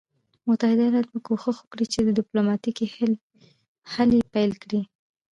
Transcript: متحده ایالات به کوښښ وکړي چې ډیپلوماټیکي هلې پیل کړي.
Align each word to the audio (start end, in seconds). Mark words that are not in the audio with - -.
متحده 0.47 0.81
ایالات 0.85 1.07
به 1.11 1.19
کوښښ 1.27 1.57
وکړي 1.61 1.85
چې 1.93 2.13
ډیپلوماټیکي 2.19 2.85
هلې 3.93 4.19
پیل 4.33 4.51
کړي. 4.61 4.81